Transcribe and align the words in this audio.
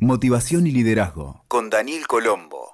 Motivación 0.00 0.66
y 0.66 0.72
liderazgo 0.72 1.42
con 1.48 1.70
Daniel 1.70 2.06
Colombo. 2.06 2.70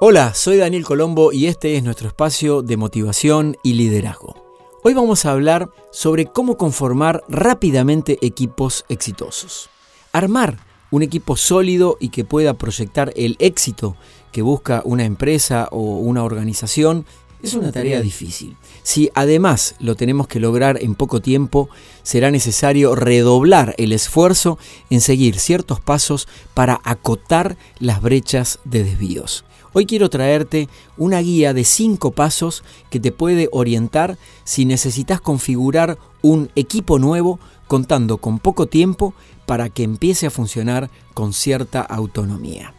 Hola, 0.00 0.34
soy 0.34 0.56
Daniel 0.56 0.84
Colombo 0.84 1.32
y 1.32 1.46
este 1.46 1.76
es 1.76 1.84
nuestro 1.84 2.08
espacio 2.08 2.62
de 2.62 2.76
motivación 2.76 3.56
y 3.62 3.74
liderazgo. 3.74 4.34
Hoy 4.82 4.94
vamos 4.94 5.24
a 5.24 5.30
hablar 5.30 5.70
sobre 5.92 6.26
cómo 6.26 6.56
conformar 6.56 7.22
rápidamente 7.28 8.18
equipos 8.22 8.84
exitosos. 8.88 9.70
Armar 10.10 10.58
un 10.90 11.04
equipo 11.04 11.36
sólido 11.36 11.96
y 12.00 12.08
que 12.08 12.24
pueda 12.24 12.54
proyectar 12.54 13.12
el 13.14 13.36
éxito 13.38 13.96
que 14.32 14.42
busca 14.42 14.82
una 14.84 15.04
empresa 15.04 15.68
o 15.70 15.78
una 15.78 16.24
organización 16.24 17.06
es 17.42 17.54
una 17.54 17.72
tarea 17.72 18.00
difícil. 18.00 18.56
Si 18.82 19.10
además 19.14 19.74
lo 19.78 19.94
tenemos 19.94 20.28
que 20.28 20.40
lograr 20.40 20.78
en 20.82 20.94
poco 20.94 21.20
tiempo, 21.20 21.68
será 22.02 22.30
necesario 22.30 22.94
redoblar 22.94 23.74
el 23.78 23.92
esfuerzo 23.92 24.58
en 24.90 25.00
seguir 25.00 25.38
ciertos 25.38 25.80
pasos 25.80 26.28
para 26.54 26.80
acotar 26.84 27.56
las 27.78 28.02
brechas 28.02 28.58
de 28.64 28.84
desvíos. 28.84 29.44
Hoy 29.72 29.86
quiero 29.86 30.10
traerte 30.10 30.68
una 30.96 31.20
guía 31.20 31.54
de 31.54 31.64
5 31.64 32.10
pasos 32.10 32.64
que 32.90 32.98
te 32.98 33.12
puede 33.12 33.48
orientar 33.52 34.18
si 34.44 34.64
necesitas 34.64 35.20
configurar 35.20 35.96
un 36.22 36.50
equipo 36.56 36.98
nuevo 36.98 37.38
contando 37.68 38.18
con 38.18 38.40
poco 38.40 38.66
tiempo 38.66 39.14
para 39.46 39.68
que 39.68 39.84
empiece 39.84 40.26
a 40.26 40.30
funcionar 40.30 40.90
con 41.14 41.32
cierta 41.32 41.80
autonomía. 41.80 42.74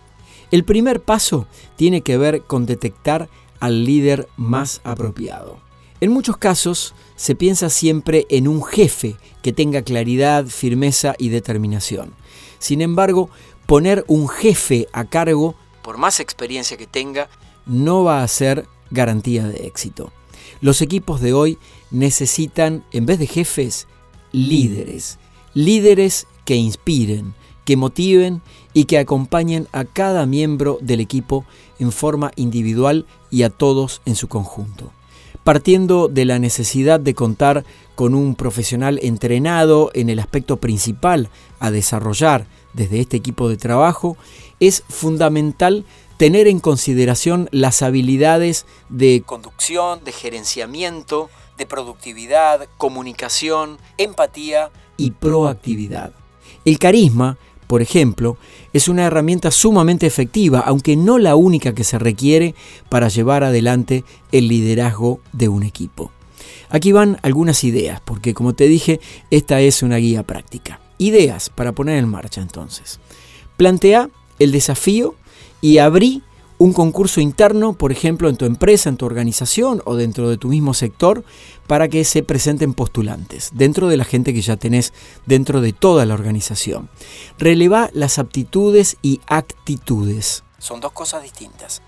El 0.52 0.66
primer 0.66 1.02
paso 1.02 1.48
tiene 1.78 2.02
que 2.02 2.18
ver 2.18 2.42
con 2.42 2.66
detectar 2.66 3.30
al 3.62 3.86
líder 3.86 4.28
más 4.36 4.82
apropiado. 4.84 5.60
En 6.02 6.12
muchos 6.12 6.36
casos 6.36 6.94
se 7.16 7.36
piensa 7.36 7.70
siempre 7.70 8.26
en 8.30 8.48
un 8.48 8.64
jefe 8.64 9.16
que 9.42 9.54
tenga 9.54 9.84
claridad, 9.84 10.48
firmeza 10.48 11.16
y 11.18 11.30
determinación. 11.30 12.14
Sin 12.60 12.82
embargo, 12.82 13.30
poner 13.68 14.04
un 14.08 14.28
jefe 14.28 14.88
a 14.92 15.06
cargo, 15.06 15.56
por 15.84 15.98
más 15.98 16.20
experiencia 16.20 16.76
que 16.76 16.88
tenga, 16.88 17.30
no 17.66 18.04
va 18.04 18.24
a 18.24 18.28
ser 18.28 18.68
garantía 18.90 19.48
de 19.48 19.68
éxito. 19.68 20.12
Los 20.60 20.82
equipos 20.82 21.22
de 21.22 21.34
hoy 21.34 21.58
necesitan, 21.92 22.84
en 22.92 23.06
vez 23.06 23.20
de 23.20 23.28
jefes, 23.28 23.88
líderes. 24.32 25.20
Líderes 25.54 26.28
que 26.46 26.56
inspiren, 26.56 27.36
que 27.66 27.78
motiven 27.78 28.42
y 28.74 28.86
que 28.86 28.98
acompañen 28.98 29.68
a 29.72 29.86
cada 29.86 30.26
miembro 30.26 30.78
del 30.82 31.00
equipo 31.00 31.46
en 31.80 31.92
forma 31.92 32.32
individual 32.36 33.06
y 33.30 33.44
a 33.44 33.50
todos 33.50 34.02
en 34.06 34.16
su 34.16 34.28
conjunto. 34.28 34.92
Partiendo 35.44 36.08
de 36.08 36.26
la 36.26 36.40
necesidad 36.40 37.00
de 37.00 37.16
contar 37.16 37.66
con 37.96 38.14
un 38.14 38.36
profesional 38.36 39.00
entrenado 39.02 39.92
en 39.94 40.10
el 40.10 40.20
aspecto 40.20 40.58
principal 40.58 41.30
a 41.60 41.72
desarrollar 41.72 42.46
desde 42.74 43.00
este 43.00 43.18
equipo 43.18 43.50
de 43.50 43.58
trabajo, 43.58 44.18
es 44.60 44.84
fundamental 44.88 45.86
tener 46.18 46.48
en 46.48 46.60
consideración 46.60 47.50
las 47.52 47.82
habilidades 47.82 48.68
de 48.90 49.24
conducción, 49.26 50.04
de 50.04 50.12
gerenciamiento, 50.12 51.32
de 51.58 51.66
productividad, 51.66 52.68
comunicación, 52.78 53.80
empatía 53.98 54.72
y 54.98 55.12
proactividad. 55.12 56.14
El 56.64 56.78
carisma 56.78 57.40
por 57.72 57.82
ejemplo, 57.82 58.36
es 58.74 58.90
una 58.90 59.06
herramienta 59.06 59.50
sumamente 59.50 60.06
efectiva, 60.06 60.60
aunque 60.60 60.98
no 60.98 61.18
la 61.18 61.38
única 61.38 61.74
que 61.74 61.86
se 61.86 61.98
requiere 61.98 62.54
para 62.90 63.08
llevar 63.08 63.46
adelante 63.46 64.04
el 64.34 64.50
liderazgo 64.50 65.22
de 65.32 65.48
un 65.48 65.64
equipo. 65.64 66.12
Aquí 66.70 66.92
van 66.92 67.18
algunas 67.22 67.64
ideas, 67.64 68.02
porque 68.04 68.34
como 68.34 68.52
te 68.52 68.68
dije, 68.68 69.00
esta 69.30 69.62
es 69.62 69.84
una 69.84 69.96
guía 69.96 70.24
práctica. 70.24 70.82
Ideas 70.98 71.50
para 71.50 71.72
poner 71.72 71.98
en 71.98 72.10
marcha 72.10 72.42
entonces. 72.42 73.00
Plantea 73.56 74.10
el 74.38 74.52
desafío 74.52 75.16
y 75.62 75.78
abrí 75.78 76.24
un 76.62 76.74
concurso 76.74 77.22
interno, 77.22 77.74
por 77.74 77.92
ejemplo, 77.92 78.30
en 78.30 78.38
tu 78.38 78.46
empresa, 78.46 78.88
en 78.88 78.96
tu 78.96 79.08
organización 79.08 79.82
o 79.84 79.96
dentro 79.96 80.30
de 80.30 80.38
tu 80.38 80.48
mismo 80.48 80.76
sector, 80.76 81.24
para 81.66 81.88
que 81.88 82.04
se 82.04 82.22
presenten 82.22 82.76
postulantes, 82.76 83.50
dentro 83.56 83.88
de 83.88 83.98
la 83.98 84.04
gente 84.04 84.32
que 84.32 84.44
ya 84.44 84.58
tenés 84.58 84.94
dentro 85.26 85.60
de 85.62 85.74
toda 85.74 86.06
la 86.06 86.14
organización. 86.14 86.88
Releva 87.40 87.90
las 87.94 88.20
aptitudes 88.20 88.98
y 89.02 89.22
actitudes. 89.26 90.44
Son 90.60 90.80
dos 90.80 90.92
cosas 90.92 91.24
distintas. 91.24 91.82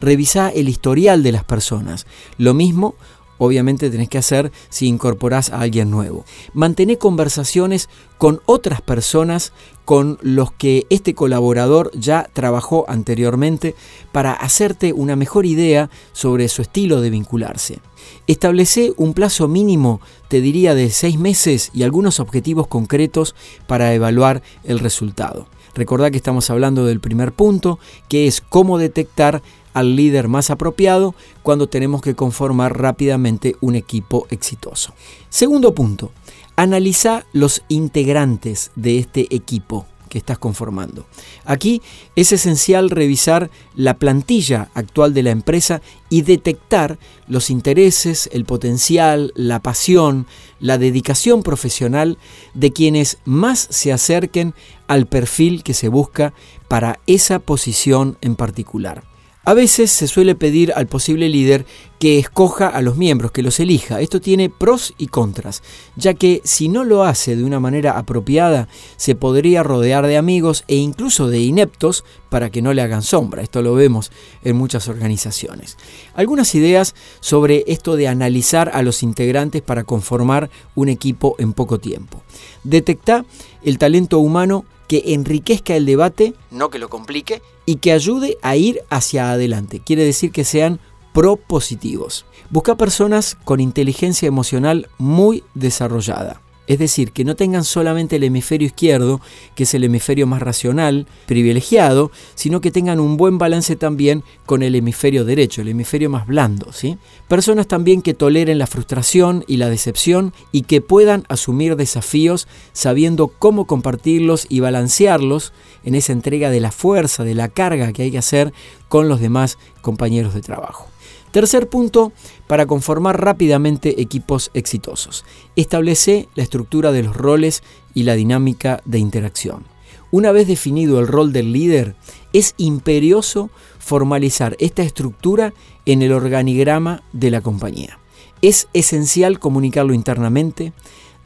Revisa 0.00 0.48
el 0.48 0.70
historial 0.70 1.22
de 1.22 1.32
las 1.32 1.44
personas. 1.44 2.06
Lo 2.38 2.54
mismo 2.54 2.94
obviamente 3.38 3.90
tenés 3.90 4.08
que 4.08 4.18
hacer 4.18 4.52
si 4.68 4.86
incorporás 4.86 5.50
a 5.50 5.60
alguien 5.60 5.90
nuevo. 5.90 6.24
Mantener 6.52 6.98
conversaciones 6.98 7.88
con 8.18 8.40
otras 8.46 8.80
personas 8.80 9.52
con 9.84 10.18
los 10.22 10.52
que 10.52 10.86
este 10.88 11.14
colaborador 11.14 11.90
ya 11.94 12.28
trabajó 12.32 12.84
anteriormente 12.88 13.74
para 14.12 14.32
hacerte 14.32 14.92
una 14.92 15.16
mejor 15.16 15.46
idea 15.46 15.90
sobre 16.12 16.48
su 16.48 16.62
estilo 16.62 17.00
de 17.00 17.10
vincularse. 17.10 17.80
Establece 18.26 18.92
un 18.96 19.14
plazo 19.14 19.48
mínimo, 19.48 20.00
te 20.28 20.40
diría, 20.40 20.74
de 20.74 20.90
seis 20.90 21.18
meses 21.18 21.70
y 21.74 21.82
algunos 21.82 22.20
objetivos 22.20 22.66
concretos 22.66 23.34
para 23.66 23.92
evaluar 23.94 24.42
el 24.62 24.78
resultado. 24.78 25.48
Recordá 25.74 26.10
que 26.10 26.16
estamos 26.16 26.50
hablando 26.50 26.86
del 26.86 27.00
primer 27.00 27.32
punto, 27.32 27.78
que 28.08 28.26
es 28.26 28.40
cómo 28.40 28.78
detectar 28.78 29.42
al 29.74 29.96
líder 29.96 30.28
más 30.28 30.50
apropiado 30.50 31.14
cuando 31.42 31.66
tenemos 31.66 32.00
que 32.00 32.14
conformar 32.14 32.78
rápidamente 32.78 33.56
un 33.60 33.74
equipo 33.74 34.26
exitoso. 34.30 34.94
Segundo 35.28 35.74
punto, 35.74 36.12
analiza 36.56 37.26
los 37.32 37.62
integrantes 37.68 38.70
de 38.76 38.98
este 38.98 39.34
equipo 39.34 39.86
que 40.14 40.18
estás 40.18 40.38
conformando. 40.38 41.06
Aquí 41.44 41.82
es 42.14 42.30
esencial 42.30 42.90
revisar 42.90 43.50
la 43.74 43.98
plantilla 43.98 44.70
actual 44.74 45.12
de 45.12 45.24
la 45.24 45.32
empresa 45.32 45.82
y 46.08 46.22
detectar 46.22 47.00
los 47.26 47.50
intereses, 47.50 48.30
el 48.32 48.44
potencial, 48.44 49.32
la 49.34 49.60
pasión, 49.60 50.28
la 50.60 50.78
dedicación 50.78 51.42
profesional 51.42 52.16
de 52.54 52.72
quienes 52.72 53.18
más 53.24 53.66
se 53.70 53.92
acerquen 53.92 54.54
al 54.86 55.06
perfil 55.06 55.64
que 55.64 55.74
se 55.74 55.88
busca 55.88 56.32
para 56.68 57.00
esa 57.08 57.40
posición 57.40 58.16
en 58.20 58.36
particular. 58.36 59.02
A 59.46 59.52
veces 59.52 59.90
se 59.90 60.08
suele 60.08 60.34
pedir 60.34 60.72
al 60.74 60.86
posible 60.86 61.28
líder 61.28 61.66
que 61.98 62.18
escoja 62.18 62.66
a 62.66 62.80
los 62.80 62.96
miembros, 62.96 63.30
que 63.30 63.42
los 63.42 63.60
elija. 63.60 64.00
Esto 64.00 64.18
tiene 64.18 64.48
pros 64.48 64.94
y 64.96 65.08
contras, 65.08 65.62
ya 65.96 66.14
que 66.14 66.40
si 66.44 66.68
no 66.68 66.82
lo 66.82 67.04
hace 67.04 67.36
de 67.36 67.44
una 67.44 67.60
manera 67.60 67.98
apropiada, 67.98 68.68
se 68.96 69.14
podría 69.14 69.62
rodear 69.62 70.06
de 70.06 70.16
amigos 70.16 70.64
e 70.66 70.76
incluso 70.76 71.28
de 71.28 71.40
ineptos 71.40 72.04
para 72.30 72.48
que 72.50 72.62
no 72.62 72.72
le 72.72 72.80
hagan 72.80 73.02
sombra. 73.02 73.42
Esto 73.42 73.60
lo 73.60 73.74
vemos 73.74 74.10
en 74.44 74.56
muchas 74.56 74.88
organizaciones. 74.88 75.76
Algunas 76.14 76.54
ideas 76.54 76.94
sobre 77.20 77.64
esto 77.66 77.96
de 77.96 78.08
analizar 78.08 78.70
a 78.72 78.82
los 78.82 79.02
integrantes 79.02 79.60
para 79.60 79.84
conformar 79.84 80.48
un 80.74 80.88
equipo 80.88 81.36
en 81.38 81.52
poco 81.52 81.78
tiempo. 81.78 82.22
Detecta 82.64 83.26
el 83.62 83.76
talento 83.76 84.20
humano 84.20 84.64
que 84.88 85.14
enriquezca 85.14 85.76
el 85.76 85.86
debate, 85.86 86.34
no 86.50 86.70
que 86.70 86.78
lo 86.78 86.88
complique, 86.88 87.42
y 87.66 87.76
que 87.76 87.92
ayude 87.92 88.38
a 88.42 88.56
ir 88.56 88.82
hacia 88.90 89.30
adelante. 89.30 89.80
Quiere 89.84 90.04
decir 90.04 90.30
que 90.30 90.44
sean 90.44 90.80
propositivos. 91.12 92.26
Busca 92.50 92.76
personas 92.76 93.36
con 93.44 93.60
inteligencia 93.60 94.26
emocional 94.26 94.88
muy 94.98 95.44
desarrollada. 95.54 96.40
Es 96.66 96.78
decir, 96.78 97.12
que 97.12 97.24
no 97.24 97.36
tengan 97.36 97.64
solamente 97.64 98.16
el 98.16 98.24
hemisferio 98.24 98.66
izquierdo, 98.66 99.20
que 99.54 99.64
es 99.64 99.74
el 99.74 99.84
hemisferio 99.84 100.26
más 100.26 100.40
racional, 100.40 101.06
privilegiado, 101.26 102.10
sino 102.34 102.60
que 102.60 102.70
tengan 102.70 103.00
un 103.00 103.16
buen 103.16 103.38
balance 103.38 103.76
también 103.76 104.24
con 104.46 104.62
el 104.62 104.74
hemisferio 104.74 105.24
derecho, 105.24 105.60
el 105.60 105.68
hemisferio 105.68 106.08
más 106.08 106.26
blando. 106.26 106.72
¿sí? 106.72 106.96
Personas 107.28 107.68
también 107.68 108.00
que 108.00 108.14
toleren 108.14 108.58
la 108.58 108.66
frustración 108.66 109.44
y 109.46 109.58
la 109.58 109.68
decepción 109.68 110.32
y 110.52 110.62
que 110.62 110.80
puedan 110.80 111.24
asumir 111.28 111.76
desafíos 111.76 112.48
sabiendo 112.72 113.28
cómo 113.28 113.66
compartirlos 113.66 114.46
y 114.48 114.60
balancearlos 114.60 115.52
en 115.84 115.94
esa 115.94 116.12
entrega 116.12 116.50
de 116.50 116.60
la 116.60 116.72
fuerza, 116.72 117.24
de 117.24 117.34
la 117.34 117.48
carga 117.48 117.92
que 117.92 118.02
hay 118.02 118.10
que 118.10 118.18
hacer 118.18 118.52
con 118.94 119.08
los 119.08 119.18
demás 119.18 119.58
compañeros 119.80 120.34
de 120.34 120.40
trabajo. 120.40 120.86
Tercer 121.32 121.68
punto, 121.68 122.12
para 122.46 122.66
conformar 122.66 123.20
rápidamente 123.20 124.00
equipos 124.00 124.52
exitosos. 124.54 125.24
Establece 125.56 126.28
la 126.36 126.44
estructura 126.44 126.92
de 126.92 127.02
los 127.02 127.16
roles 127.16 127.64
y 127.92 128.04
la 128.04 128.14
dinámica 128.14 128.82
de 128.84 129.00
interacción. 129.00 129.64
Una 130.12 130.30
vez 130.30 130.46
definido 130.46 131.00
el 131.00 131.08
rol 131.08 131.32
del 131.32 131.52
líder, 131.52 131.96
es 132.32 132.54
imperioso 132.56 133.50
formalizar 133.80 134.54
esta 134.60 134.84
estructura 134.84 135.54
en 135.86 136.02
el 136.02 136.12
organigrama 136.12 137.02
de 137.12 137.32
la 137.32 137.40
compañía. 137.40 137.98
Es 138.42 138.68
esencial 138.74 139.40
comunicarlo 139.40 139.92
internamente, 139.92 140.72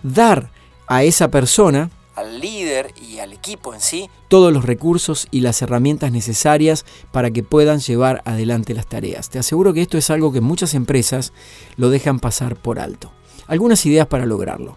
dar 0.02 0.52
a 0.86 1.02
esa 1.02 1.30
persona 1.30 1.90
al 2.18 2.40
líder 2.40 2.92
y 3.00 3.20
al 3.20 3.32
equipo 3.32 3.74
en 3.74 3.80
sí 3.80 4.10
todos 4.28 4.52
los 4.52 4.64
recursos 4.64 5.28
y 5.30 5.40
las 5.40 5.62
herramientas 5.62 6.12
necesarias 6.12 6.84
para 7.12 7.30
que 7.30 7.42
puedan 7.42 7.78
llevar 7.78 8.22
adelante 8.24 8.74
las 8.74 8.86
tareas. 8.86 9.30
Te 9.30 9.38
aseguro 9.38 9.72
que 9.72 9.82
esto 9.82 9.96
es 9.96 10.10
algo 10.10 10.32
que 10.32 10.40
muchas 10.40 10.74
empresas 10.74 11.32
lo 11.76 11.90
dejan 11.90 12.18
pasar 12.18 12.56
por 12.56 12.80
alto. 12.80 13.12
Algunas 13.46 13.86
ideas 13.86 14.06
para 14.06 14.26
lograrlo. 14.26 14.76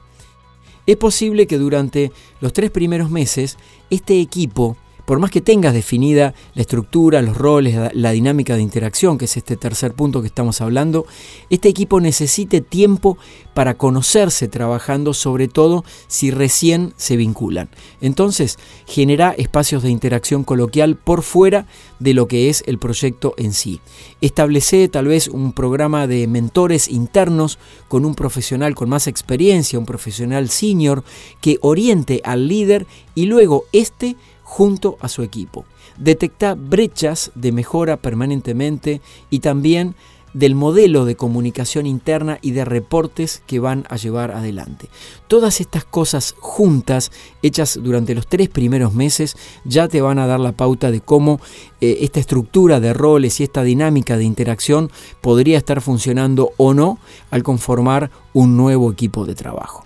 es 0.86 0.98
posible 0.98 1.48
que 1.48 1.58
durante 1.58 2.12
los 2.40 2.54
tres 2.54 2.72
primeros 2.72 3.10
meses 3.10 3.58
este 3.90 4.20
equipo 4.20 4.78
por 5.06 5.20
más 5.20 5.32
que 5.32 5.42
tengas 5.42 5.74
definida 5.74 6.34
la 6.54 6.62
estructura, 6.62 7.22
los 7.22 7.38
roles, 7.38 7.94
la, 7.94 8.12
dinámica 8.12 8.56
de 8.56 8.62
interacción, 8.62 9.18
que 9.18 9.26
es 9.26 9.38
este 9.38 9.58
tercer 9.58 9.94
punto 9.94 10.22
que 10.22 10.28
estamos 10.28 10.62
hablando, 10.62 11.06
este 11.50 11.70
equipo 11.70 12.00
necesite 12.00 12.62
tiempo 12.62 13.18
para 13.54 13.78
conocerse 13.78 14.48
trabajando, 14.48 15.14
sobre 15.14 15.48
todo 15.48 15.84
si 16.08 16.32
recién 16.32 16.94
se 16.98 17.18
vinculan. 17.18 17.70
Entonces, 18.00 18.58
genera 18.86 19.32
espacios 19.38 19.84
de 19.84 19.90
interacción 19.90 20.44
coloquial 20.44 20.96
por 20.96 21.24
fuera 21.24 21.66
de 22.00 22.14
lo 22.14 22.28
que 22.28 22.50
es 22.50 22.64
el 22.68 22.80
proyecto 22.80 23.34
en 23.38 23.54
sí. 23.54 23.82
Establece 24.22 24.88
tal 24.88 25.08
vez 25.08 25.28
un 25.28 25.54
programa 25.54 26.08
de 26.08 26.28
mentores 26.28 26.88
internos 26.88 27.60
con 27.88 28.06
un 28.06 28.16
profesional 28.16 28.76
con 28.76 28.90
más 28.90 29.08
experiencia, 29.08 29.80
un 29.80 29.86
profesional 29.86 30.50
senior, 30.50 31.04
que 31.42 31.58
oriente 31.62 32.22
al 32.24 32.48
líder 32.48 32.88
y 33.16 33.26
luego 33.26 33.66
este 33.72 34.16
junto 34.44 34.98
a 35.02 35.08
su 35.08 35.24
equipo. 35.24 35.66
Detecta 35.98 36.56
brechas 36.56 37.32
de 37.36 37.52
mejora 37.52 37.98
permanentemente 37.98 39.02
y 39.30 39.40
también 39.40 39.96
del 40.34 40.56
modelo 40.56 41.06
de 41.06 41.16
comunicación 41.16 41.86
interna 41.86 42.40
y 42.42 42.52
de 42.52 42.66
reportes 42.66 43.44
que 43.48 43.60
van 43.60 43.86
a 43.90 43.98
llevar 43.98 44.32
adelante. 44.32 44.90
Todas 45.28 45.60
estas 45.60 45.84
cosas 45.84 46.36
juntas, 46.40 47.12
hechas 47.42 47.80
durante 47.82 48.16
los 48.16 48.28
tres 48.28 48.50
primeros 48.50 48.94
meses, 48.94 49.36
ya 49.66 49.88
te 49.88 50.02
van 50.02 50.20
a 50.20 50.28
dar 50.28 50.40
la 50.40 50.54
pauta 50.54 50.92
de 50.92 51.02
cómo 51.02 51.40
eh, 51.82 52.00
esta 52.02 52.20
estructura 52.20 52.80
de 52.80 52.94
roles 52.94 53.40
y 53.40 53.44
esta 53.44 53.64
dinámica 53.64 54.18
de 54.18 54.24
interacción 54.24 54.92
podría 55.20 55.58
estar 55.58 55.82
funcionando 55.82 56.52
o 56.58 56.74
no 56.74 57.00
al 57.30 57.44
conformar 57.44 58.10
un 58.34 58.56
nuevo 58.56 58.92
equipo 58.92 59.26
de 59.26 59.36
trabajo. 59.36 59.84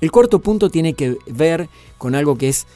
El 0.00 0.10
cuarto 0.10 0.40
punto 0.40 0.70
tiene 0.70 0.94
que 0.94 1.16
ver 1.26 1.68
con 1.98 2.14
algo 2.14 2.36
que 2.36 2.48
es 2.48 2.66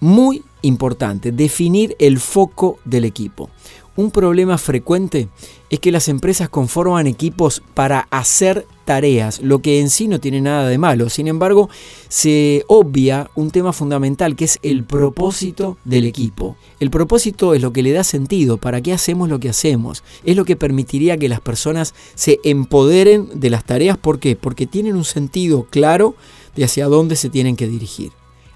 muy 0.00 0.44
importante, 0.64 1.32
definir 1.32 1.96
el 1.98 2.18
foco 2.18 2.78
del 2.84 3.04
equipo. 3.04 3.50
Un 3.96 4.10
problema 4.10 4.58
frecuente 4.58 5.28
es 5.70 5.78
que 5.78 5.92
las 5.92 6.08
empresas 6.08 6.48
conforman 6.48 7.06
equipos 7.06 7.62
para 7.74 8.08
hacer 8.10 8.66
tareas, 8.84 9.40
lo 9.40 9.60
que 9.60 9.78
en 9.78 9.88
sí 9.88 10.08
no 10.08 10.18
tiene 10.18 10.40
nada 10.40 10.68
de 10.68 10.78
malo. 10.78 11.08
Sin 11.08 11.28
embargo, 11.28 11.70
se 12.08 12.64
obvia 12.66 13.30
un 13.36 13.52
tema 13.52 13.72
fundamental 13.72 14.34
que 14.34 14.46
es 14.46 14.58
el 14.62 14.82
propósito 14.82 15.78
del 15.84 16.06
equipo. 16.06 16.56
El 16.80 16.90
propósito 16.90 17.54
es 17.54 17.62
lo 17.62 17.72
que 17.72 17.84
le 17.84 17.92
da 17.92 18.02
sentido, 18.02 18.56
para 18.56 18.80
qué 18.80 18.92
hacemos 18.92 19.28
lo 19.28 19.38
que 19.38 19.50
hacemos. 19.50 20.02
Es 20.24 20.34
lo 20.34 20.44
que 20.44 20.56
permitiría 20.56 21.16
que 21.16 21.28
las 21.28 21.40
personas 21.40 21.94
se 22.16 22.40
empoderen 22.42 23.28
de 23.34 23.50
las 23.50 23.64
tareas. 23.64 23.96
¿Por 23.96 24.18
qué? 24.18 24.34
Porque 24.34 24.66
tienen 24.66 24.96
un 24.96 25.04
sentido 25.04 25.68
claro 25.70 26.16
de 26.56 26.64
hacia 26.64 26.86
dónde 26.86 27.14
se 27.14 27.30
tienen 27.30 27.54
que 27.54 27.68
dirigir. 27.68 28.10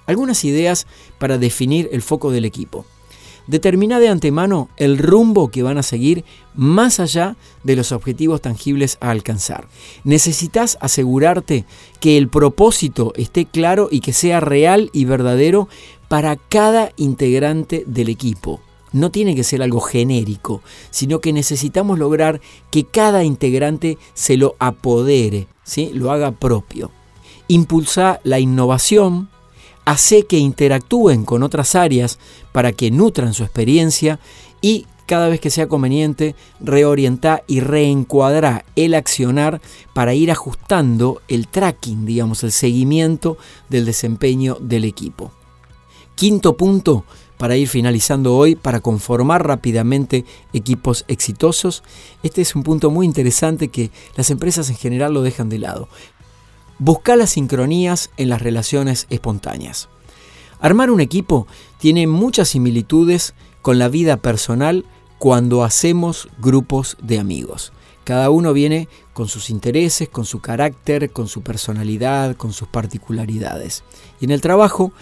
Algunas 0.09 0.43
ideas 0.45 0.87
para 1.19 1.37
definir 1.37 1.91
el 1.93 2.01
foco 2.01 2.33
del 2.33 2.47
equipo. 2.47 2.87
Determina 3.47 4.01
de 4.01 4.09
antemano 4.09 4.69
el 4.79 4.99
rumbo 4.99 5.51
que 5.51 5.63
van 5.63 5.77
a 5.79 5.83
seguir 5.83 6.25
más 6.55 6.99
allá 6.99 7.37
de 7.63 7.77
los 7.77 7.93
objetivos 7.93 8.41
tangibles 8.41 8.97
a 9.01 9.11
alcanzar. 9.11 9.69
Necesitas 10.05 10.79
asegurarte 10.81 11.67
que 12.01 12.17
el 12.17 12.29
propósito 12.29 13.13
esté 13.17 13.45
claro 13.45 13.89
y 13.91 14.01
que 14.01 14.15
sea 14.15 14.41
real 14.41 14.91
y 14.95 15.05
verdadero 15.05 15.69
para 16.09 16.37
cada 16.37 16.93
integrante 16.97 17.85
del 17.87 18.09
equipo. 18.09 18.61
No 18.93 19.11
tiene 19.11 19.35
que 19.35 19.45
ser 19.45 19.63
algo 19.63 19.81
genérico, 19.81 20.63
sino 20.91 21.21
que 21.21 21.35
necesitamos 21.35 21.99
lograr 21.99 22.41
que 22.71 22.85
cada 22.85 23.25
integrante 23.25 23.99
se 24.15 24.39
lo 24.39 24.57
apodere, 24.59 25.49
¿sí? 25.65 25.91
lo 25.93 26.13
haga 26.13 26.33
propio. 26.33 26.91
Impulsa 27.49 28.21
la 28.25 28.39
innovación, 28.39 29.29
hace 29.89 30.27
que 30.27 30.37
interactúen 30.37 31.25
con 31.25 31.43
otras 31.43 31.75
áreas 31.75 32.19
para 32.53 32.73
que 32.73 32.91
nutran 32.91 33.33
su 33.33 33.43
experiencia 33.43 34.21
y 34.61 34.85
cada 35.07 35.29
vez 35.29 35.41
que 35.41 35.49
sea 35.49 35.67
conveniente 35.67 36.35
reorientar 36.61 37.43
y 37.47 37.61
reencuadrar 37.61 38.67
el 38.77 38.93
accionar 38.93 39.63
para 39.95 40.13
ir 40.13 40.31
ajustando 40.31 41.23
el 41.27 41.49
tracking, 41.49 42.05
digamos, 42.05 42.45
el 42.45 42.53
seguimiento 42.53 43.39
del 43.71 43.87
desempeño 43.87 44.59
del 44.61 44.85
equipo. 44.85 45.33
Quinto 46.17 46.59
punto, 46.59 47.07
para 47.39 47.57
ir 47.57 47.67
finalizando 47.67 48.37
hoy, 48.37 48.57
para 48.57 48.81
conformar 48.81 49.47
rápidamente 49.47 50.27
equipos 50.53 51.07
exitosos. 51.09 51.83
Este 52.23 52.43
es 52.43 52.55
un 52.55 52.63
punto 52.63 52.91
muy 52.91 53.07
interesante 53.07 53.69
que 53.69 53.91
las 54.17 54.29
empresas 54.29 54.69
en 54.69 54.77
general 54.77 55.15
lo 55.15 55.23
dejan 55.23 55.49
de 55.49 55.61
lado. 55.61 55.89
Busca 56.79 57.17
las 57.17 57.31
sincronías 57.31 58.11
en 58.17 58.29
las 58.29 58.41
relaciones 58.41 59.07
espontáneas. 59.11 59.89
Armar 60.61 60.91
un 60.91 61.01
equipo 61.01 61.47
tiene 61.79 62.07
muchas 62.07 62.49
similitudes 62.49 63.35
con 63.63 63.79
la 63.79 63.89
vida 63.89 64.17
personal 64.17 64.85
cuando 65.19 65.65
hacemos 65.65 66.29
grupos 66.39 66.97
de 67.03 67.19
amigos. 67.19 67.73
Cada 68.05 68.31
uno 68.31 68.53
viene 68.53 68.89
con 69.13 69.29
sus 69.29 69.51
intereses, 69.51 70.09
con 70.09 70.25
su 70.25 70.41
carácter, 70.41 71.11
con 71.11 71.29
su 71.29 71.43
personalidad, 71.43 72.37
con 72.37 72.53
sus 72.53 72.69
particularidades. 72.69 73.83
Y 74.21 74.25
en 74.25 74.31
el 74.31 74.41
trabajo, 74.41 74.93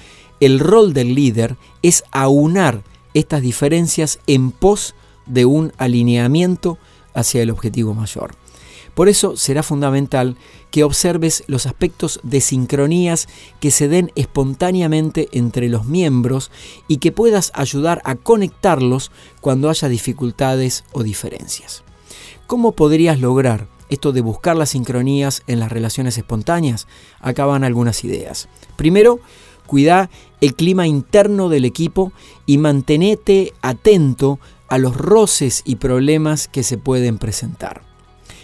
el 0.41 0.59
rol 0.59 0.93
del 0.93 1.15
líder 1.15 1.57
es 1.83 2.05
aunar 2.11 2.83
estas 3.15 3.43
diferencias 3.43 4.19
en 4.27 4.51
pos 4.51 4.95
de 5.27 5.45
un 5.45 5.73
alineamiento 5.79 6.79
hacia 7.15 7.43
el 7.43 7.51
objetivo 7.51 7.95
mayor. 7.95 8.35
Por 8.97 9.11
eso 9.11 9.37
será 9.37 9.63
fundamental 9.63 10.39
que 10.71 10.83
observes 10.83 11.45
los 11.49 11.67
aspectos 11.67 12.19
de 12.23 12.41
sincronías 12.41 13.29
que 13.61 13.71
se 13.71 13.89
den 13.89 14.11
espontáneamente 14.15 15.29
entre 15.33 15.69
los 15.69 15.85
miembros 15.85 16.51
y 16.89 16.97
que 16.97 17.13
puedas 17.13 17.53
ayudar 17.55 18.01
a 18.07 18.15
conectarlos 18.15 19.13
cuando 19.43 19.69
haya 19.69 19.91
dificultades 19.91 20.85
o 20.93 21.03
diferencias. 21.03 21.85
¿Cómo 22.47 22.73
podrías 22.73 23.21
lograr 23.21 23.69
esto 23.91 24.13
de 24.13 24.23
buscar 24.23 24.57
las 24.57 24.71
sincronías 24.71 25.43
en 25.47 25.61
las 25.61 25.71
relaciones 25.71 26.17
espontáneas? 26.17 26.87
Acá 27.21 27.45
van 27.45 27.65
algunas 27.65 28.03
ideas. 28.03 28.49
Primero, 28.77 29.21
cuida 29.67 30.09
el 30.41 30.55
clima 30.55 30.87
interno 30.87 31.51
del 31.51 31.67
equipo 31.67 32.13
y 32.47 32.57
mantenete 32.57 33.53
atento 33.61 34.39
a 34.69 34.79
los 34.79 34.97
roces 34.97 35.61
y 35.67 35.77
problemas 35.77 36.49
que 36.49 36.63
se 36.63 36.79
pueden 36.79 37.19
presentar. 37.19 37.96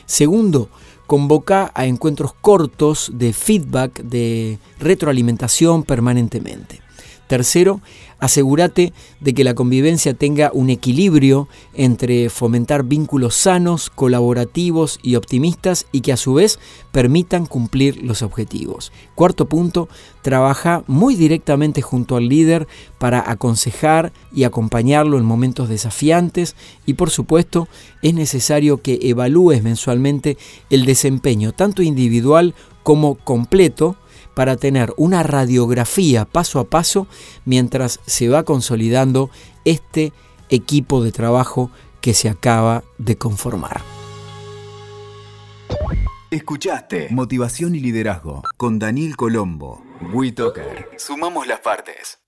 Segundo, 0.07 0.69
convoca 1.07 1.71
a 1.75 1.87
encuentros 1.87 2.33
cortos 2.41 3.11
de 3.15 3.33
feedback, 3.33 4.03
de 4.03 4.59
retroalimentación 4.79 5.83
permanentemente. 5.83 6.81
Tercero, 7.29 7.81
asegúrate 8.19 8.93
de 9.21 9.33
que 9.33 9.45
la 9.45 9.55
convivencia 9.55 10.13
tenga 10.13 10.51
un 10.53 10.69
equilibrio 10.71 11.49
entre 11.73 12.29
fomentar 12.29 12.85
vínculos 12.85 13.35
sanos, 13.35 13.89
colaborativos 13.89 14.99
y 15.03 15.17
optimistas 15.17 15.87
y 15.93 16.03
que 16.03 16.13
a 16.13 16.17
su 16.17 16.35
vez 16.35 16.59
permitan 16.91 17.47
cumplir 17.47 18.03
los 18.03 18.23
objetivos. 18.23 18.93
Cuarto 19.15 19.49
punto, 19.49 19.89
trabaja 20.21 20.85
muy 20.87 21.17
directamente 21.17 21.81
junto 21.81 22.17
al 22.17 22.29
líder 22.29 22.69
para 22.99 23.31
aconsejar 23.31 24.13
y 24.33 24.45
acompañarlo 24.45 25.19
en 25.19 25.25
momentos 25.25 25.69
desafiantes 25.69 26.55
y 26.85 26.95
por 26.95 27.11
supuesto 27.11 27.67
es 28.03 28.15
necesario 28.15 28.83
que 28.83 28.99
evalúes 29.03 29.63
mensualmente 29.63 30.37
el 30.71 30.85
desempeño 30.85 31.53
tanto 31.53 31.83
individual 31.83 32.55
como 32.83 33.15
completo 33.15 33.97
para 34.35 34.57
tener 34.57 34.93
una 34.97 35.23
radiografía 35.23 36.25
paso 36.25 36.61
a 36.61 36.65
paso 36.65 37.07
mientras 37.45 38.01
se 38.07 38.29
va 38.29 38.43
consolidando 38.45 39.31
este 39.65 40.13
equipo 40.49 41.03
de 41.03 41.13
trabajo 41.13 41.71
que 42.01 42.15
se 42.15 42.29
acaba 42.29 42.83
de 42.99 43.17
conformar. 43.17 43.81
Escuchaste 46.31 47.09
Motivación 47.11 47.75
y 47.75 47.81
Liderazgo 47.81 48.43
con 48.57 48.79
Daniel 48.79 49.17
Colombo. 49.17 49.83
WeToker. 50.15 50.89
Sumamos 50.97 51.47
las 51.47 51.61
partes. 51.61 52.22